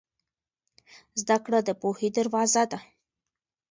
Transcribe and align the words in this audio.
زده 1.21 1.37
کړه 1.45 1.59
د 1.63 1.69
پوهې 1.81 2.09
دروازه 2.17 2.63
ده. 2.71 2.79